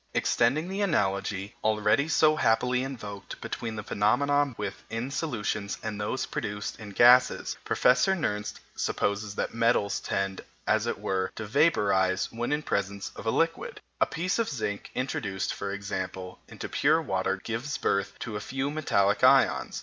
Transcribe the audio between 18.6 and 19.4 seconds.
metallic